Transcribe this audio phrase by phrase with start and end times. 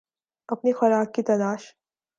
[0.49, 1.63] اپنی خوراک کی تلاش